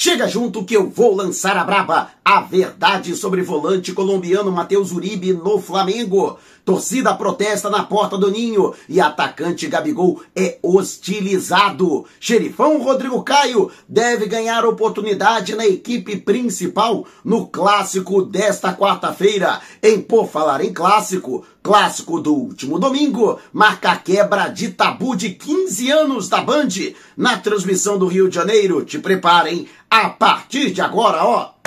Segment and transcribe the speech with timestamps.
[0.00, 2.12] Chega junto que eu vou lançar a braba.
[2.24, 6.38] A verdade sobre volante colombiano Matheus Uribe no Flamengo.
[6.64, 12.04] Torcida protesta na porta do ninho e atacante Gabigol é hostilizado.
[12.20, 19.60] Xerifão Rodrigo Caio deve ganhar oportunidade na equipe principal no clássico desta quarta-feira.
[19.82, 25.28] Em Por Falar em Clássico, clássico do último domingo, marca a quebra de tabu de
[25.28, 26.68] 15 anos da Band
[27.14, 28.82] na transmissão do Rio de Janeiro.
[28.86, 31.57] Te preparem a partir de agora, ó.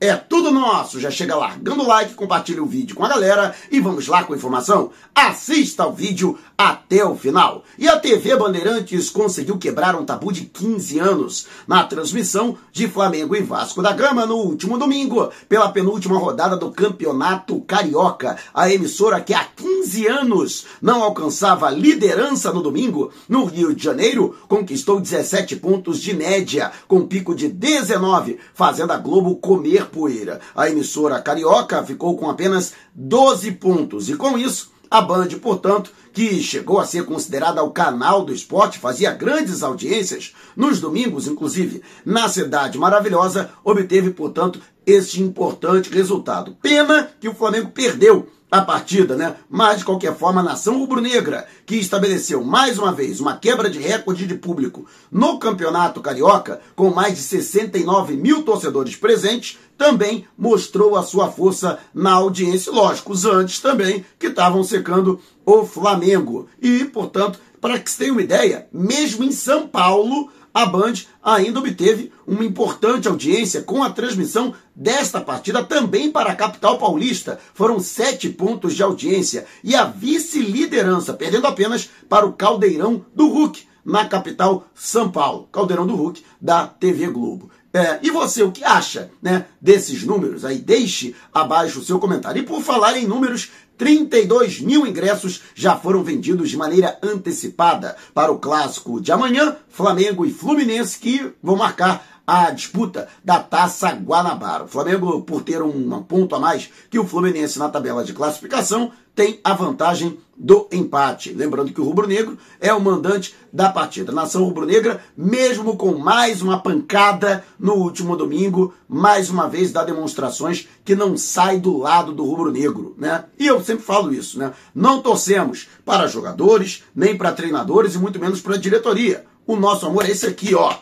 [0.00, 1.00] É tudo nosso.
[1.00, 4.32] Já chega largando o like, compartilha o vídeo com a galera e vamos lá com
[4.32, 4.92] a informação.
[5.12, 7.64] Assista ao vídeo até o final.
[7.76, 13.34] E a TV Bandeirantes conseguiu quebrar um tabu de 15 anos na transmissão de Flamengo
[13.34, 18.36] e Vasco da Gama no último domingo, pela penúltima rodada do Campeonato Carioca.
[18.54, 24.36] A emissora que há 15 anos não alcançava liderança no domingo, no Rio de Janeiro,
[24.46, 30.40] conquistou 17 pontos de média, com pico de 19, fazendo a Globo comer poeira.
[30.54, 36.42] A emissora carioca ficou com apenas 12 pontos e com isso a Band, portanto, que
[36.42, 42.28] chegou a ser considerada o canal do esporte, fazia grandes audiências nos domingos, inclusive na
[42.28, 46.56] Cidade Maravilhosa, obteve, portanto, este importante resultado.
[46.62, 49.36] Pena que o Flamengo perdeu a partida, né?
[49.48, 53.78] Mas, de qualquer forma, a nação rubro-negra, que estabeleceu mais uma vez uma quebra de
[53.78, 60.96] recorde de público no Campeonato Carioca, com mais de 69 mil torcedores presentes, também mostrou
[60.96, 62.72] a sua força na audiência.
[62.72, 66.48] Lógico, os antes também, que estavam secando o Flamengo.
[66.60, 71.60] E, portanto, para que você tenha uma ideia, mesmo em São Paulo, a Band ainda
[71.60, 77.38] obteve uma importante audiência com a transmissão desta partida também para a capital paulista.
[77.54, 83.68] Foram sete pontos de audiência e a vice-liderança, perdendo apenas para o Caldeirão do Hulk,
[83.84, 85.48] na capital São Paulo.
[85.52, 87.50] Caldeirão do Hulk da TV Globo.
[87.72, 90.44] É, e você, o que acha né, desses números?
[90.44, 92.42] Aí deixe abaixo o seu comentário.
[92.42, 97.96] E por falar em números, 32 mil ingressos já foram vendidos de maneira antecipada.
[98.12, 103.88] Para o clássico de amanhã, Flamengo e Fluminense, que vão marcar a disputa da Taça
[103.88, 104.64] Guanabara.
[104.64, 108.92] O Flamengo, por ter um ponto a mais que o Fluminense na tabela de classificação,
[109.14, 111.32] tem a vantagem do empate.
[111.32, 114.12] Lembrando que o rubro-negro é o mandante da partida.
[114.12, 120.68] nação rubro-negra, mesmo com mais uma pancada no último domingo, mais uma vez dá demonstrações
[120.84, 123.24] que não sai do lado do rubro-negro, né?
[123.38, 124.52] E eu sempre falo isso, né?
[124.74, 129.24] Não torcemos para jogadores, nem para treinadores e muito menos para diretoria.
[129.46, 130.76] O nosso amor é esse aqui, ó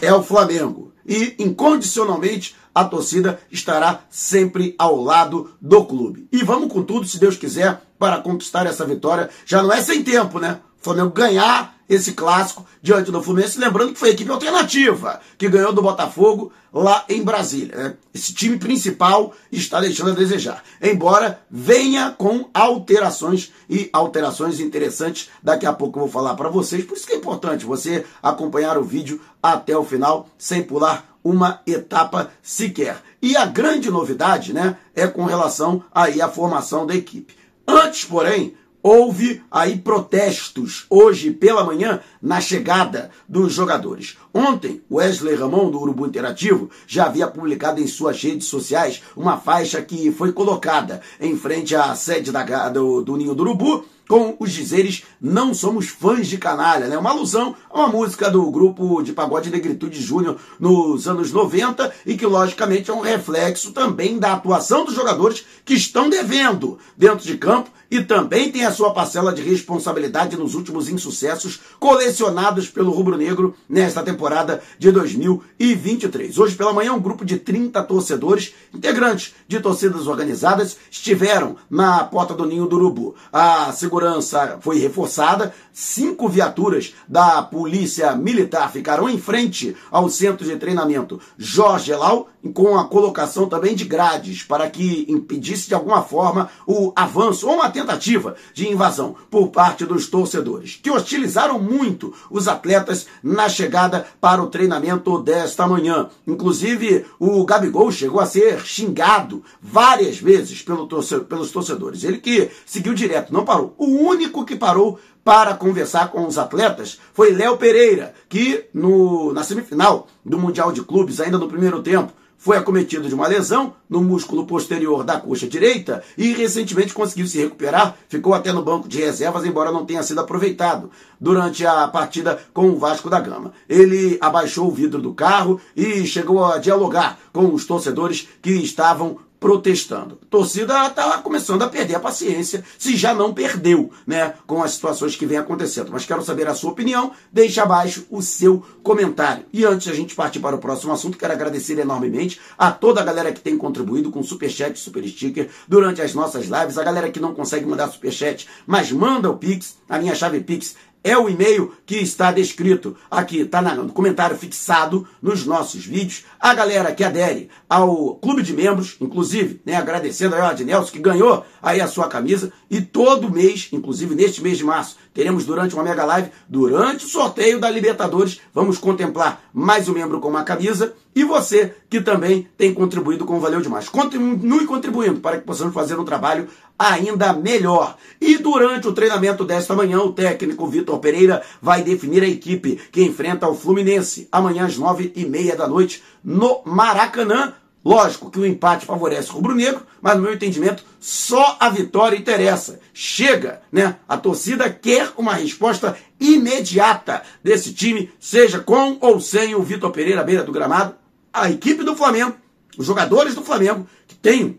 [0.00, 0.92] é o Flamengo.
[1.06, 6.28] E, incondicionalmente, a torcida estará sempre ao lado do clube.
[6.32, 9.30] E vamos com tudo, se Deus quiser, para conquistar essa vitória.
[9.46, 10.60] Já não é sem tempo, né?
[10.86, 13.58] Flamengo ganhar esse clássico diante do Fluminense.
[13.58, 17.76] Lembrando que foi a equipe alternativa que ganhou do Botafogo lá em Brasília.
[17.76, 17.94] Né?
[18.14, 20.62] Esse time principal está deixando a desejar.
[20.80, 25.28] Embora venha com alterações e alterações interessantes.
[25.42, 26.84] Daqui a pouco eu vou falar para vocês.
[26.84, 31.60] Por isso que é importante você acompanhar o vídeo até o final sem pular uma
[31.66, 33.02] etapa sequer.
[33.20, 37.34] E a grande novidade, né, é com relação aí à formação da equipe.
[37.66, 38.54] Antes, porém,
[38.86, 44.16] houve aí protestos hoje pela manhã na chegada dos jogadores.
[44.32, 49.82] Ontem, Wesley Ramon, do Urubu Interativo, já havia publicado em suas redes sociais uma faixa
[49.82, 54.52] que foi colocada em frente à sede da, do, do Ninho do Urubu com os
[54.52, 56.96] dizeres Não somos fãs de canalha, né?
[56.96, 62.16] Uma alusão a uma música do grupo de pagode Negritude Júnior nos anos 90 e
[62.16, 67.36] que, logicamente, é um reflexo também da atuação dos jogadores que estão devendo dentro de
[67.36, 73.16] campo e também tem a sua parcela de responsabilidade nos últimos insucessos colecionados pelo Rubro
[73.16, 76.36] Negro nesta temporada de 2023.
[76.38, 82.34] Hoje pela manhã, um grupo de 30 torcedores, integrantes de torcidas organizadas, estiveram na porta
[82.34, 83.14] do Ninho do Urubu.
[83.32, 90.56] A segurança foi reforçada, cinco viaturas da Polícia Militar ficaram em frente ao centro de
[90.56, 96.48] treinamento Jorge Elau, com a colocação também de grades para que impedisse de alguma forma
[96.66, 102.46] o avanço ou uma tentativa de invasão por parte dos torcedores, que hostilizaram muito os
[102.46, 106.08] atletas na chegada para o treinamento desta manhã.
[106.26, 112.04] Inclusive, o Gabigol chegou a ser xingado várias vezes pelo torce pelos torcedores.
[112.04, 113.74] Ele que seguiu direto, não parou.
[113.78, 119.42] O único que parou para conversar com os atletas foi Léo Pereira, que no, na
[119.42, 124.00] semifinal do Mundial de Clubes, ainda no primeiro tempo, foi acometido de uma lesão no
[124.02, 128.98] músculo posterior da coxa direita e recentemente conseguiu se recuperar, ficou até no banco de
[128.98, 130.90] reservas, embora não tenha sido aproveitado
[131.20, 133.52] durante a partida com o Vasco da Gama.
[133.68, 139.18] Ele abaixou o vidro do carro e chegou a dialogar com os torcedores que estavam
[139.46, 140.18] protestando.
[140.20, 144.72] A torcida está começando a perder a paciência, se já não perdeu, né, com as
[144.72, 145.92] situações que vem acontecendo.
[145.92, 149.44] Mas quero saber a sua opinião, deixe abaixo o seu comentário.
[149.52, 153.00] E antes de a gente partir para o próximo assunto, quero agradecer enormemente a toda
[153.00, 157.08] a galera que tem contribuído com superchat super sticker durante as nossas lives, a galera
[157.08, 160.74] que não consegue mandar superchat, mas manda o Pix, a minha chave Pix
[161.06, 166.24] é o e-mail que está descrito aqui, está no comentário fixado nos nossos vídeos.
[166.40, 171.46] A galera que adere ao clube de membros, inclusive, né, agradecendo ao Adnelson que ganhou
[171.62, 172.52] aí a sua camisa.
[172.68, 177.08] E todo mês, inclusive neste mês de março, teremos durante uma mega live, durante o
[177.08, 180.92] sorteio da Libertadores, vamos contemplar mais um membro com uma camisa.
[181.16, 183.88] E você que também tem contribuído com o Valeu Demais.
[183.88, 186.46] Continue contribuindo para que possamos fazer um trabalho
[186.78, 187.96] ainda melhor.
[188.20, 193.02] E durante o treinamento desta manhã, o técnico Vitor Pereira vai definir a equipe que
[193.02, 197.54] enfrenta o Fluminense amanhã às nove e meia da noite no Maracanã.
[197.82, 202.78] Lógico que o empate favorece o rubro-negro, mas no meu entendimento, só a vitória interessa.
[202.92, 203.96] Chega, né?
[204.06, 210.20] A torcida quer uma resposta imediata desse time, seja com ou sem o Vitor Pereira
[210.20, 211.05] à beira do gramado.
[211.36, 212.34] A equipe do Flamengo,
[212.78, 214.58] os jogadores do Flamengo, que têm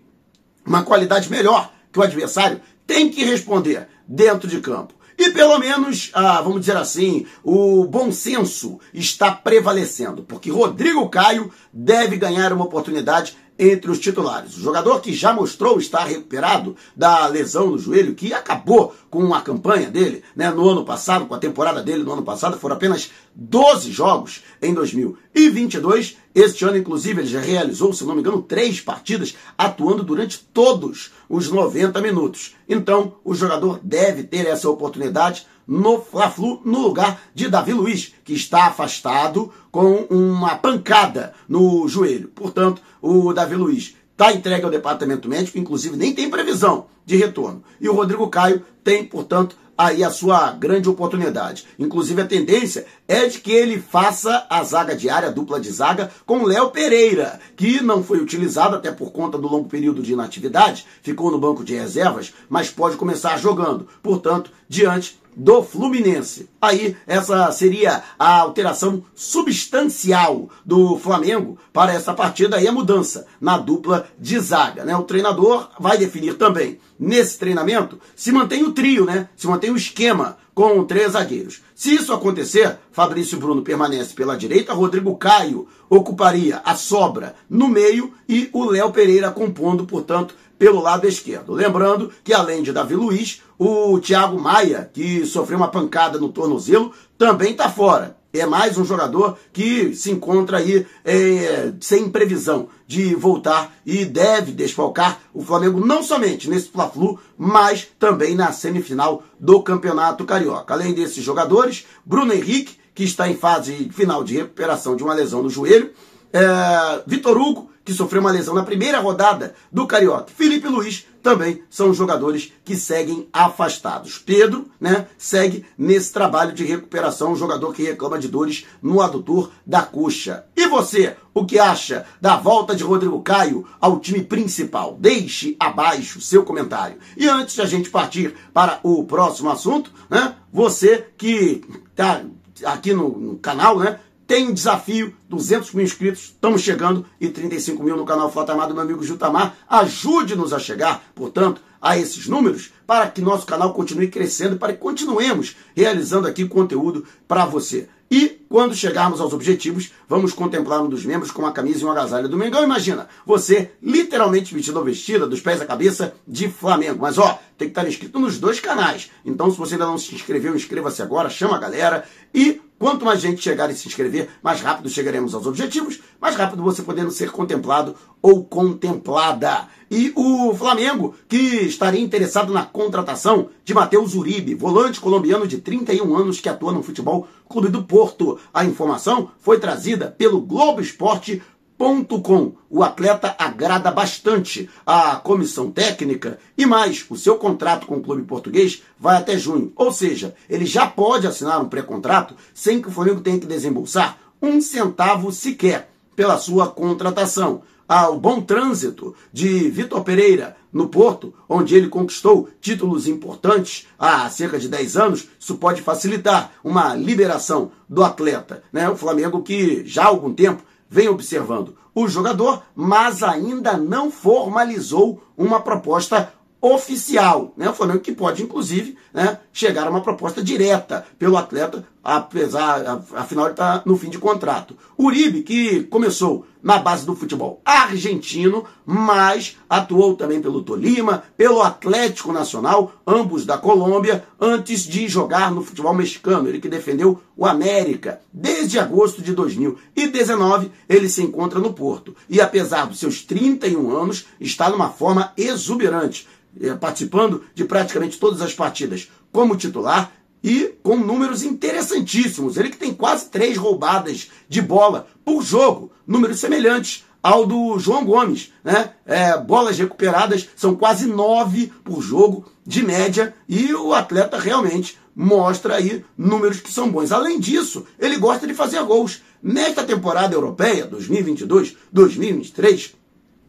[0.64, 4.94] uma qualidade melhor que o adversário tem que responder dentro de campo.
[5.18, 11.52] E pelo menos, ah, vamos dizer assim, o bom senso está prevalecendo, porque Rodrigo Caio
[11.74, 14.58] deve ganhar uma oportunidade entre os titulares.
[14.58, 19.42] O jogador que já mostrou estar recuperado da lesão no joelho, que acabou com a
[19.42, 23.10] campanha dele né, no ano passado, com a temporada dele no ano passado, foram apenas
[23.34, 26.18] 12 jogos em 2022.
[26.34, 31.12] Este ano, inclusive, ele já realizou, se não me engano, três partidas, atuando durante todos
[31.28, 32.56] os 90 minutos.
[32.70, 38.34] Então, o jogador deve ter essa oportunidade no Fla-Flu no lugar de Davi Luiz, que
[38.34, 42.30] está afastado com uma pancada no joelho.
[42.30, 47.64] Portanto, o Davi Luiz está entregue ao departamento médico, inclusive nem tem previsão de retorno.
[47.80, 51.66] E o Rodrigo Caio tem, portanto, aí a sua grande oportunidade.
[51.78, 56.10] Inclusive a tendência é de que ele faça a zaga diária, a dupla de zaga,
[56.26, 60.86] com Léo Pereira, que não foi utilizado até por conta do longo período de inatividade,
[61.04, 63.88] ficou no banco de reservas, mas pode começar jogando.
[64.02, 66.50] Portanto, diante do Fluminense.
[66.60, 73.56] Aí, essa seria a alteração substancial do Flamengo para essa partida e a mudança na
[73.60, 74.84] dupla de zaga.
[74.84, 74.98] Né?
[74.98, 79.30] O treinador vai definir também nesse treinamento se mantém o trio, né?
[79.36, 81.62] se mantém o esquema com três zagueiros.
[81.76, 88.12] Se isso acontecer, Fabrício Bruno permanece pela direita, Rodrigo Caio ocuparia a sobra no meio
[88.28, 91.54] e o Léo Pereira compondo, portanto, pelo lado esquerdo.
[91.54, 96.92] Lembrando que além de Davi Luiz, o Thiago Maia, que sofreu uma pancada no tornozelo,
[97.18, 98.18] também está fora.
[98.34, 104.52] É mais um jogador que se encontra aí é, sem previsão de voltar e deve
[104.52, 110.74] desfalcar o Flamengo não somente nesse Fla-Flu, mas também na semifinal do Campeonato Carioca.
[110.74, 115.42] Além desses jogadores, Bruno Henrique, que está em fase final de recuperação de uma lesão
[115.42, 115.92] no joelho,
[116.34, 120.28] é, Vitor Hugo, que sofreu uma lesão na primeira rodada do Carioca.
[120.36, 124.18] Felipe Luiz também são jogadores que seguem afastados.
[124.18, 129.52] Pedro, né, segue nesse trabalho de recuperação, um jogador que reclama de dores no adutor
[129.66, 130.46] da coxa.
[130.56, 134.98] E você, o que acha da volta de Rodrigo Caio ao time principal?
[135.00, 136.98] Deixe abaixo seu comentário.
[137.16, 142.22] E antes de a gente partir para o próximo assunto, né, você que está
[142.66, 147.82] aqui no, no canal, né, tem um desafio, 200 mil inscritos, estamos chegando, e 35
[147.82, 149.56] mil no canal Flatamar do meu amigo Jutamar.
[149.70, 154.80] Ajude-nos a chegar, portanto, a esses números para que nosso canal continue crescendo, para que
[154.80, 157.88] continuemos realizando aqui conteúdo para você.
[158.10, 161.92] E quando chegarmos aos objetivos, vamos contemplar um dos membros com uma camisa e uma
[161.92, 162.64] agasalho do Mengão.
[162.64, 167.00] Imagina, você literalmente vestido ou vestida, dos pés à cabeça, de Flamengo.
[167.02, 169.12] Mas ó, tem que estar inscrito nos dois canais.
[169.26, 173.20] Então, se você ainda não se inscreveu, inscreva-se agora, chama a galera e Quanto mais
[173.20, 177.32] gente chegar e se inscrever, mais rápido chegaremos aos objetivos, mais rápido você podendo ser
[177.32, 179.68] contemplado ou contemplada.
[179.90, 186.16] E o Flamengo, que estaria interessado na contratação de Matheus Uribe, volante colombiano de 31
[186.16, 188.38] anos que atua no futebol Clube do Porto.
[188.54, 191.42] A informação foi trazida pelo Globo Esporte
[191.78, 192.56] Com.
[192.70, 198.24] O atleta agrada bastante a comissão técnica e mais, o seu contrato com o clube
[198.24, 199.72] português vai até junho.
[199.76, 204.18] Ou seja, ele já pode assinar um pré-contrato sem que o Flamengo tenha que desembolsar
[204.42, 205.90] um centavo sequer.
[206.16, 207.62] pela sua contratação.
[207.88, 214.60] Ao bom trânsito de Vitor Pereira no Porto, onde ele conquistou títulos importantes há cerca
[214.60, 218.64] de 10 anos, isso pode facilitar uma liberação do atleta.
[218.74, 218.90] Né?
[218.90, 225.24] O Flamengo, que já há algum tempo vem observando o jogador, mas ainda não formalizou
[225.36, 227.70] uma proposta oficial, né?
[227.70, 233.48] O Flamengo que pode, inclusive, né, chegar a uma proposta direta pelo atleta, apesar, afinal
[233.48, 234.78] ele está no fim de contrato.
[234.98, 242.32] Uribe, que começou na base do futebol argentino, mas atuou também pelo Tolima, pelo Atlético
[242.32, 246.48] Nacional, ambos da Colômbia, antes de jogar no futebol mexicano.
[246.48, 248.22] Ele que defendeu o América.
[248.32, 252.16] Desde agosto de 2019, ele se encontra no Porto.
[252.30, 256.26] E apesar dos seus 31 anos, está numa forma exuberante
[256.62, 260.12] eh, participando de praticamente todas as partidas como titular
[260.44, 262.58] e com números interessantíssimos.
[262.58, 268.06] Ele que tem quase três roubadas de bola por jogo, números semelhantes ao do João
[268.06, 268.52] Gomes.
[268.64, 268.92] Né?
[269.06, 275.76] É, bolas recuperadas são quase nove por jogo de média e o atleta realmente mostra
[275.76, 277.12] aí números que são bons.
[277.12, 279.22] Além disso, ele gosta de fazer gols.
[279.42, 282.94] Nesta temporada europeia, 2022-2023,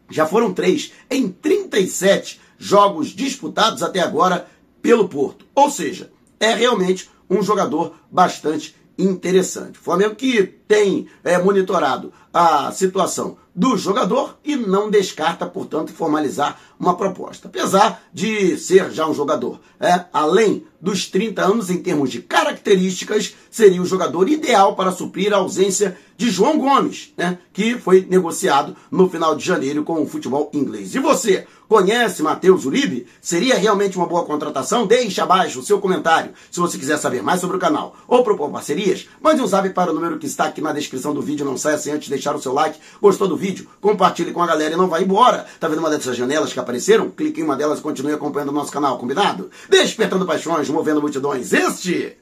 [0.09, 4.47] já foram três em 37 jogos disputados até agora
[4.81, 5.45] pelo Porto.
[5.53, 9.77] Ou seja, é realmente um jogador bastante interessante.
[9.77, 16.95] Flamengo que tem é, monitorado a situação do jogador e não descarta, portanto, formalizar uma
[16.95, 17.47] proposta.
[17.47, 23.35] Apesar de ser já um jogador é, além dos 30 anos em termos de características,
[23.49, 28.75] seria o jogador ideal para suprir a ausência de João Gomes, né, que foi negociado
[28.91, 30.93] no final de janeiro com o futebol inglês.
[30.93, 33.05] E você, conhece Matheus Uribe?
[33.21, 34.87] Seria realmente uma boa contratação?
[34.87, 36.33] Deixe abaixo o seu comentário.
[36.49, 39.91] Se você quiser saber mais sobre o canal ou propor parcerias, mande um zap para
[39.91, 41.45] o número que está aqui na descrição do vídeo.
[41.45, 42.79] Não saia sem antes deixar o seu like.
[43.01, 43.67] Gostou do vídeo?
[43.81, 45.45] Compartilhe com a galera e não vá embora.
[45.59, 47.09] Tá vendo uma dessas janelas que apareceram?
[47.09, 49.49] Clique em uma delas e continue acompanhando o nosso canal, combinado?
[49.69, 51.53] Despertando paixões, movendo multidões.
[51.53, 52.17] Este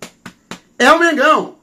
[0.80, 1.57] é o Mengão!